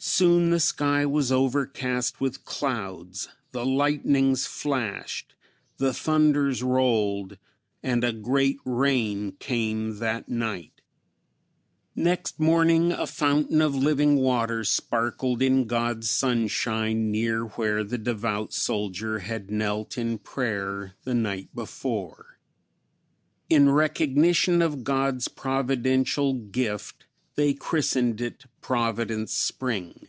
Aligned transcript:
Soon 0.00 0.50
the 0.50 0.60
sky 0.60 1.04
was 1.04 1.32
overcast 1.32 2.20
with 2.20 2.44
clouds, 2.44 3.28
the 3.50 3.66
lightnings 3.66 4.46
flashed, 4.46 5.34
the 5.78 5.92
thunders 5.92 6.62
rolled, 6.62 7.36
and 7.82 8.04
a 8.04 8.12
great 8.12 8.58
rain 8.64 9.32
came 9.40 9.98
that 9.98 10.28
night. 10.28 10.82
Next 11.96 12.38
morning 12.38 12.92
a 12.92 13.08
fountain 13.08 13.60
of 13.60 13.74
living 13.74 14.14
water 14.18 14.62
sparkled 14.62 15.42
in 15.42 15.66
God's 15.66 16.08
sunshine 16.08 17.10
near 17.10 17.46
where 17.46 17.82
the 17.82 17.98
devout 17.98 18.52
soldier 18.52 19.18
had 19.18 19.50
knelt 19.50 19.98
in 19.98 20.18
prayer 20.18 20.94
the 21.02 21.14
night 21.14 21.48
before. 21.56 22.38
In 23.50 23.68
recognition 23.68 24.62
of 24.62 24.84
God's 24.84 25.26
providential 25.26 26.34
gift 26.34 27.04
they 27.34 27.54
christened 27.54 28.20
it 28.20 28.46
"Providence 28.60 29.32
Spring." 29.32 30.08